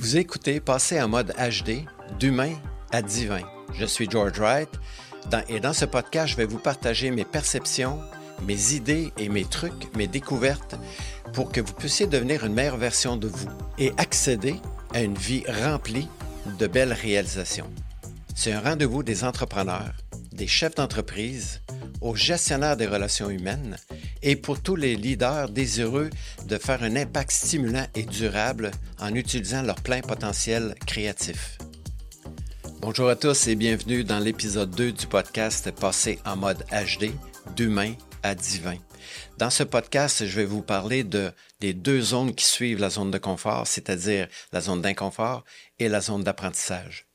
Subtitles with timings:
[0.00, 1.84] Vous écoutez Passer en mode HD,
[2.20, 2.54] d'humain
[2.92, 3.40] à divin.
[3.74, 4.68] Je suis George Wright
[5.48, 7.98] et dans ce podcast, je vais vous partager mes perceptions,
[8.46, 10.76] mes idées et mes trucs, mes découvertes
[11.32, 14.54] pour que vous puissiez devenir une meilleure version de vous et accéder
[14.94, 16.08] à une vie remplie
[16.60, 17.68] de belles réalisations.
[18.36, 19.94] C'est un rendez-vous des entrepreneurs,
[20.30, 21.60] des chefs d'entreprise,
[22.00, 23.76] aux gestionnaires des relations humaines
[24.22, 26.10] et pour tous les leaders désireux
[26.46, 31.58] de faire un impact stimulant et durable en utilisant leur plein potentiel créatif.
[32.80, 37.10] Bonjour à tous et bienvenue dans l'épisode 2 du podcast Passé en mode HD,
[37.56, 38.76] d'humain à divin.
[39.36, 43.10] Dans ce podcast, je vais vous parler de, des deux zones qui suivent la zone
[43.10, 45.44] de confort, c'est-à-dire la zone d'inconfort
[45.78, 47.07] et la zone d'apprentissage.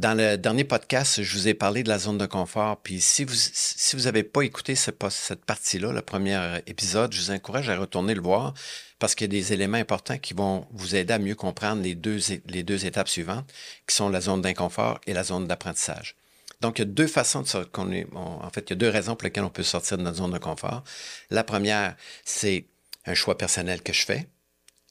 [0.00, 2.80] Dans le dernier podcast, je vous ai parlé de la zone de confort.
[2.80, 7.30] Puis si vous si vous n'avez pas écouté cette partie-là, le premier épisode, je vous
[7.32, 8.54] encourage à retourner le voir
[8.98, 11.94] parce qu'il y a des éléments importants qui vont vous aider à mieux comprendre les
[11.94, 13.52] deux, les deux étapes suivantes,
[13.86, 16.16] qui sont la zone d'inconfort et la zone d'apprentissage.
[16.62, 17.70] Donc, il y a deux façons de sortir.
[18.14, 20.32] En fait, il y a deux raisons pour lesquelles on peut sortir de notre zone
[20.32, 20.82] de confort.
[21.28, 22.64] La première, c'est
[23.04, 24.28] un choix personnel que je fais.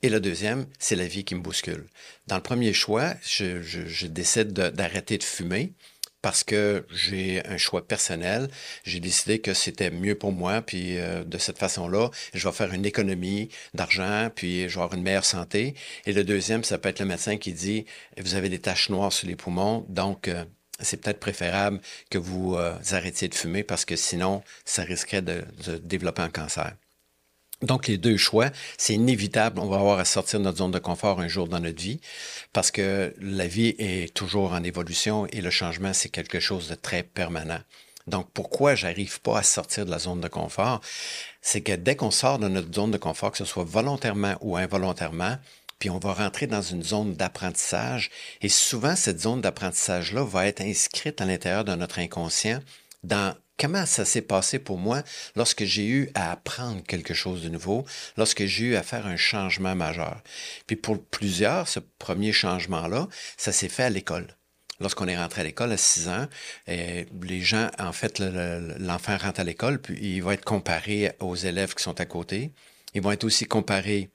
[0.01, 1.85] Et le deuxième, c'est la vie qui me bouscule.
[2.27, 5.73] Dans le premier choix, je, décide d'arrêter de, fumer
[6.21, 8.49] parce que j'ai un choix personnel.
[8.85, 12.73] J'ai décidé que c'était mieux pour moi, puis euh, de cette façon-là, je vais faire
[12.73, 15.75] une économie d'argent, puis je vais avoir une meilleure santé.
[16.05, 17.85] Et le deuxième, ça peut être le médecin qui dit,
[18.17, 20.45] vous avez des taches noires sur les poumons, donc euh,
[20.79, 25.43] c'est peut-être préférable que vous euh, arrêtiez de fumer parce que sinon, ça risquerait de
[25.83, 26.73] développer un cancer.
[27.61, 29.59] Donc, les deux choix, c'est inévitable.
[29.59, 31.99] On va avoir à sortir de notre zone de confort un jour dans notre vie
[32.53, 36.75] parce que la vie est toujours en évolution et le changement, c'est quelque chose de
[36.75, 37.59] très permanent.
[38.07, 40.81] Donc, pourquoi j'arrive pas à sortir de la zone de confort?
[41.41, 44.57] C'est que dès qu'on sort de notre zone de confort, que ce soit volontairement ou
[44.57, 45.37] involontairement,
[45.79, 48.09] puis on va rentrer dans une zone d'apprentissage.
[48.41, 52.59] Et souvent, cette zone d'apprentissage-là va être inscrite à l'intérieur de notre inconscient
[53.03, 55.03] dans comment ça s'est passé pour moi
[55.35, 57.85] lorsque j'ai eu à apprendre quelque chose de nouveau,
[58.17, 60.21] lorsque j'ai eu à faire un changement majeur?
[60.65, 63.07] Puis pour plusieurs, ce premier changement-là,
[63.37, 64.27] ça s'est fait à l'école.
[64.79, 66.27] Lorsqu'on est rentré à l'école à 6 ans,
[66.67, 71.35] eh, les gens, en fait, l'enfant rentre à l'école, puis il va être comparé aux
[71.35, 72.53] élèves qui sont à côté.
[72.93, 74.09] Ils vont être aussi comparés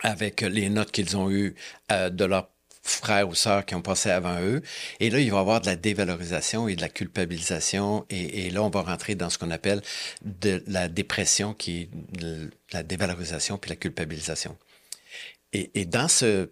[0.00, 1.56] avec les notes qu'ils ont eues
[1.90, 2.53] euh, de leur
[2.84, 4.62] frères ou sœurs qui ont passé avant eux.
[5.00, 8.04] Et là, il va y avoir de la dévalorisation et de la culpabilisation.
[8.10, 9.80] Et, là, on va rentrer dans ce qu'on appelle
[10.22, 11.90] de la dépression, qui est
[12.72, 14.56] la dévalorisation puis la culpabilisation.
[15.52, 16.50] Et, dans ce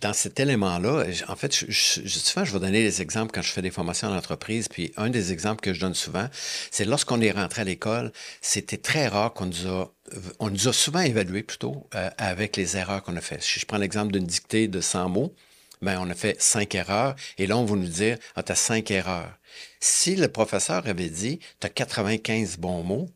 [0.00, 3.62] dans cet élément-là, en fait, je, souvent, je vais donner des exemples quand je fais
[3.62, 4.68] des formations en entreprise.
[4.68, 6.28] Puis un des exemples que je donne souvent,
[6.70, 9.92] c'est lorsqu'on est rentré à l'école, c'était très rare qu'on nous a,
[10.38, 13.42] on nous a souvent évalué plutôt euh, avec les erreurs qu'on a faites.
[13.42, 15.34] Si je prends l'exemple d'une dictée de 100 mots,
[15.82, 18.90] ben, on a fait cinq erreurs, et là, on va nous dire, ah, tu cinq
[18.90, 19.32] erreurs.
[19.80, 23.08] Si le professeur avait dit, tu as 95 bons mots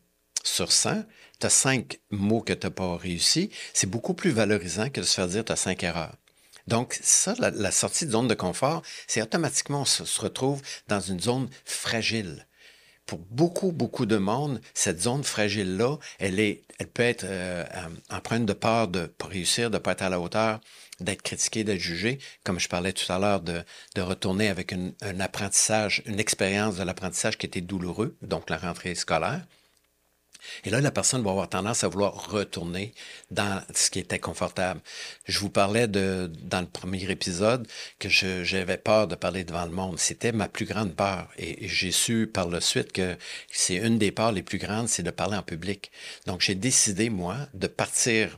[0.43, 1.03] sur 100,
[1.39, 5.15] tu cinq mots que tu n'as pas réussi, c'est beaucoup plus valorisant que de se
[5.15, 6.15] faire dire, tu cinq erreurs.
[6.67, 11.19] Donc, ça, la, sortie de zone de confort, c'est automatiquement, on se, retrouve dans une
[11.19, 12.47] zone fragile
[13.05, 17.65] pour beaucoup, beaucoup de monde, cette zone fragile-là, elle, est, elle peut être euh,
[18.09, 20.59] empreinte de peur de réussir, de ne pas être à la hauteur,
[20.99, 23.61] d'être critiqué, d'être jugé, comme je parlais tout à l'heure, de,
[23.95, 28.95] de retourner avec un apprentissage, une expérience de l'apprentissage qui était douloureux, donc la rentrée
[28.95, 29.45] scolaire.
[30.63, 32.93] Et là, la personne va avoir tendance à vouloir retourner
[33.31, 34.81] dans ce qui était confortable.
[35.25, 37.67] Je vous parlais de, dans le premier épisode
[37.99, 39.99] que j'avais peur de parler devant le monde.
[39.99, 41.29] C'était ma plus grande peur.
[41.37, 43.17] Et, j'ai su par la suite que
[43.51, 45.91] c'est une des peurs les plus grandes, c'est de parler en public.
[46.25, 48.37] Donc, j'ai décidé, moi, de partir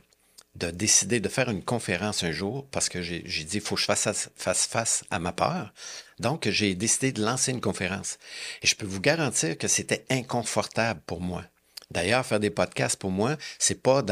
[0.56, 3.80] de décider de faire une conférence un jour parce que j'ai dit, il faut que
[3.80, 5.72] je fasse face à ma peur.
[6.18, 8.18] Donc, j'ai décidé de lancer une conférence.
[8.62, 11.44] Et je peux vous garantir que c'était inconfortable pour moi.
[11.90, 14.04] D'ailleurs, faire des podcasts pour moi, c'est pas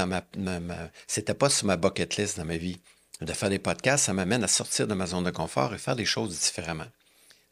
[1.06, 2.80] c'était pas sur ma bucket list dans ma vie.
[3.20, 5.96] De faire des podcasts, ça m'amène à sortir de ma zone de confort et faire
[5.96, 6.86] des choses différemment.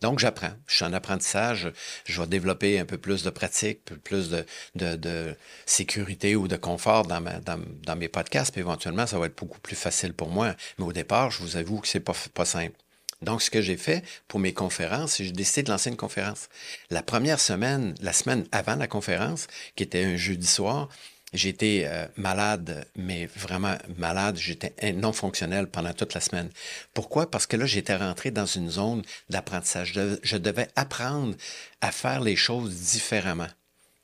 [0.03, 0.51] Donc, j'apprends.
[0.67, 1.73] Je suis en apprentissage.
[2.05, 7.07] Je vais développer un peu plus de pratique, plus de, de, sécurité ou de confort
[7.07, 8.51] dans, mes podcasts.
[8.51, 10.55] Puis éventuellement, ça va être beaucoup plus facile pour moi.
[10.79, 12.77] Mais au départ, je vous avoue que c'est pas, pas simple.
[13.23, 15.97] Donc, ce que j'ai fait pour mes conférences, c'est que j'ai décidé de lancer une
[15.97, 16.49] conférence.
[16.91, 19.47] La première semaine, la semaine avant la conférence,
[19.77, 20.89] qui était un jeudi soir,
[21.33, 24.37] J'étais euh, malade, mais vraiment malade.
[24.37, 26.51] J'étais non fonctionnel pendant toute la semaine.
[26.93, 27.31] Pourquoi?
[27.31, 29.99] Parce que là, j'étais rentré dans une zone d'apprentissage.
[30.23, 31.35] Je devais apprendre
[31.81, 33.49] à faire les choses différemment.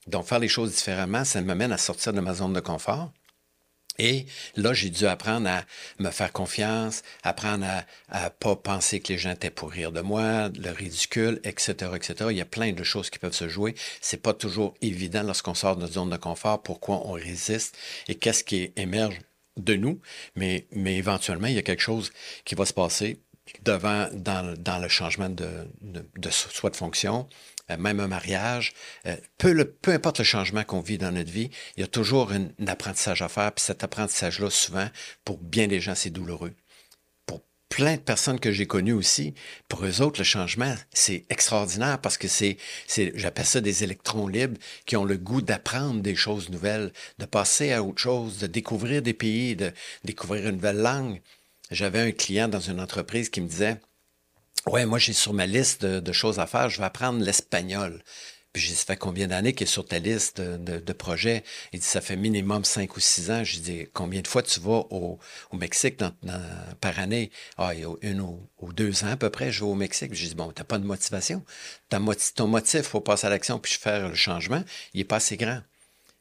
[0.06, 3.12] Donc, faire les choses différemment, ça me mène à sortir de ma zone de confort.
[3.98, 5.64] Et là, j'ai dû apprendre à
[5.98, 7.66] me faire confiance, apprendre
[8.08, 11.72] à ne pas penser que les gens étaient pour rire de moi, le ridicule, etc.,
[11.94, 12.14] etc.
[12.30, 13.74] Il y a plein de choses qui peuvent se jouer.
[14.00, 18.14] C'est pas toujours évident lorsqu'on sort de notre zone de confort, pourquoi on résiste et
[18.14, 19.18] qu'est-ce qui émerge
[19.56, 20.00] de nous.
[20.36, 22.12] Mais, mais éventuellement, il y a quelque chose
[22.44, 23.20] qui va se passer
[23.62, 25.48] devant, dans, le changement de,
[25.80, 27.28] de, de, soit de fonction,
[27.76, 28.72] même un mariage,
[29.06, 31.86] euh, peu, le, peu importe le changement qu'on vit dans notre vie, il y a
[31.86, 33.52] toujours un, apprentissage à faire.
[33.52, 34.88] Puis cet apprentissage-là, souvent,
[35.24, 36.54] pour bien des gens, c'est douloureux.
[37.26, 39.34] Pour plein de personnes que j'ai connues aussi,
[39.68, 42.56] pour eux autres, le changement, c'est extraordinaire parce que c'est,
[42.86, 47.26] c'est j'appelle ça des électrons libres qui ont le goût d'apprendre des choses nouvelles, de
[47.26, 49.72] passer à autre chose, de découvrir des pays, de
[50.04, 51.20] découvrir une nouvelle langue.
[51.70, 53.78] J'avais un client dans une entreprise qui me disait,
[54.66, 58.02] Ouais, moi, j'ai sur ma liste de, choses à faire, je vais apprendre l'espagnol.
[58.52, 61.44] Puis j'ai dit, ça fait combien d'années qu'il est sur ta liste de, projets?
[61.72, 63.44] Il dit, ça fait minimum cinq ou six ans.
[63.44, 65.18] Je dis, combien de fois tu vas au,
[65.52, 66.02] Mexique
[66.80, 67.30] par année?
[67.56, 70.14] Ah, il y a une ou, deux ans à peu près, je vais au Mexique.
[70.14, 71.44] J'ai dit, bon, t'as pas de motivation.
[71.90, 74.62] ton motif pour passer à l'action puis faire le changement,
[74.94, 75.60] il est pas assez grand.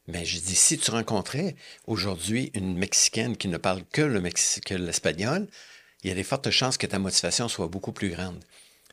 [0.06, 1.54] Mais je dis, si tu rencontrais
[1.86, 4.20] aujourd'hui une Mexicaine qui ne parle que le
[4.64, 5.48] que l'espagnol,
[6.02, 8.38] il y a des fortes chances que ta motivation soit beaucoup plus grande.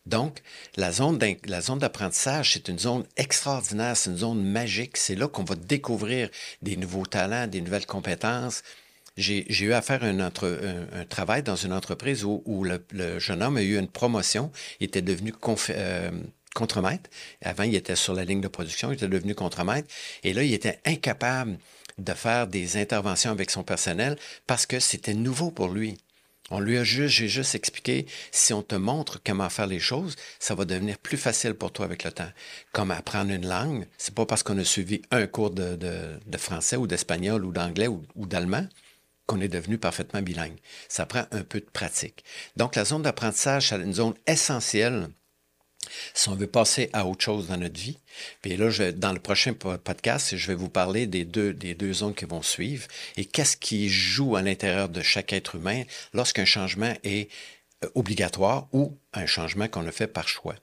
[0.06, 0.42] Donc,
[0.78, 4.98] la zone d'apprentissage, c'est une zone extraordinaire, c'est une zone magique.
[4.98, 6.30] C'est là qu'on va découvrir
[6.62, 8.62] des nouveaux talents, des nouvelles compétences.
[9.18, 10.30] J'ai eu à faire un,
[11.06, 14.52] travail dans une entreprise où, le, jeune homme a eu une promotion.
[14.80, 15.34] Il était devenu
[15.70, 16.12] euh,
[16.54, 17.10] contremaître.
[17.42, 19.88] Avant, il était sur la ligne de production, il était devenu contremaître.
[20.24, 21.58] Et là, il était incapable
[21.98, 25.98] de faire des interventions avec son personnel parce que c'était nouveau pour lui.
[26.52, 30.16] On lui a juste, j'ai juste expliqué, si on te montre comment faire les choses,
[30.40, 32.30] ça va devenir plus facile pour toi avec le temps.
[32.72, 35.80] Comme apprendre une langue, c'est pas parce qu'on a suivi un cours de,
[36.38, 38.68] français ou d'espagnol ou d'anglais ou, ou d'allemand
[39.26, 40.58] qu'on est devenu parfaitement bilingue.
[40.88, 42.24] Ça prend un peu de pratique.
[42.58, 45.10] Donc, la zone d'apprentissage, c'est une zone essentielle
[46.14, 47.98] si on veut passer à autre chose dans notre vie,
[48.42, 52.16] puis là, dans le prochain podcast, je vais vous parler des deux, des deux zones
[52.16, 52.88] qui vont suivre
[53.18, 55.84] et qu'est-ce qui joue à l'intérieur de chaque être humain
[56.14, 57.30] lorsqu'un changement est
[57.84, 60.56] euh, obligatoire ou un changement qu'on a fait par choix.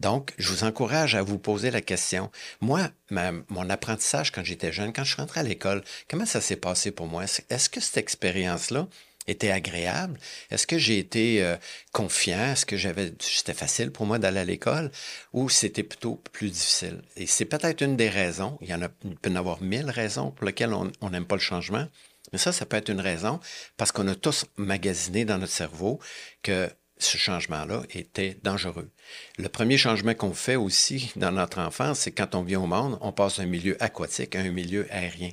[0.00, 2.30] Donc, je vous encourage à vous poser la question.
[2.60, 6.90] Moi, mon apprentissage quand j'étais jeune, quand je rentré à l'école, comment ça s'est passé
[6.90, 7.24] pour moi?
[7.50, 8.88] Est-ce que cette expérience-là,
[9.26, 10.18] était agréable?
[10.50, 11.56] Est-ce que j'ai été euh,
[11.92, 12.52] confiant?
[12.52, 14.90] Est-ce que j'avais c'était facile pour moi d'aller à l'école?
[15.32, 17.02] Ou c'était plutôt plus difficile?
[17.16, 19.62] Et c'est peut-être une des raisons, il y en a il peut y en avoir
[19.62, 21.86] mille raisons pour lesquelles on n'aime pas le changement,
[22.32, 23.40] mais ça, ça peut être une raison
[23.76, 26.00] parce qu'on a tous magasiné dans notre cerveau
[26.42, 28.90] que ce changement-là était dangereux.
[29.38, 32.98] Le premier changement qu'on fait aussi dans notre enfance, c'est quand on vient au monde,
[33.00, 35.30] on passe d'un milieu aquatique à un milieu aérien.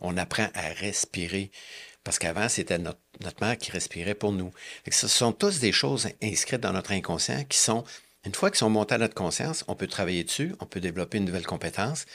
[0.00, 1.50] On apprend à respirer.
[2.06, 3.00] Parce qu'avant, c'était notre,
[3.40, 4.52] mère qui respirait pour nous.
[4.88, 7.82] ce sont tous des choses inscrites dans notre inconscient qui sont,
[8.24, 11.18] une fois qu'ils sont montées à notre conscience, on peut travailler dessus, on peut développer
[11.18, 12.06] une nouvelle compétence.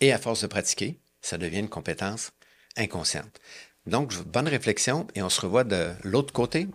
[0.00, 2.32] Et à force de pratiquer, ça devient une compétence
[2.78, 3.38] inconsciente.
[3.84, 6.66] Donc, bonne réflexion et on se revoit de l'autre côté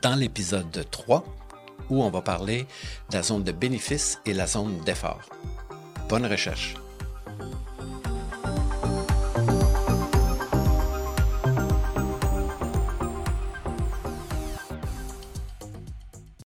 [0.00, 1.26] dans l'épisode 3
[1.90, 2.66] où on va parler
[3.10, 5.28] de la zone de bénéfice et la zone d'effort.
[6.08, 6.74] Bonne recherche.